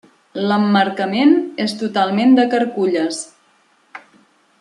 [0.51, 1.35] L'emmarcament
[1.67, 3.21] és totalment de carculles.